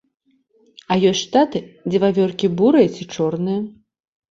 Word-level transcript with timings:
А 0.93 0.97
ёсць 1.09 1.19
штаты, 1.25 1.59
дзе 1.89 2.03
вавёркі 2.05 2.51
бурыя 2.63 2.87
ці 2.97 3.09
чорныя. 3.15 3.61